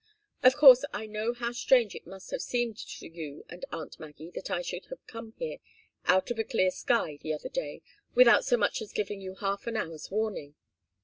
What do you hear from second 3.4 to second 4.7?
and aunt Maggie that I